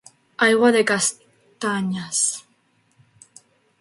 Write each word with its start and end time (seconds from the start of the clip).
Aigua 0.45 0.69
de 0.75 0.81
castanyes. 0.91 2.23